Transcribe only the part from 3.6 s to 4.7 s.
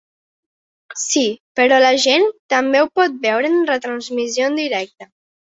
retransmissió en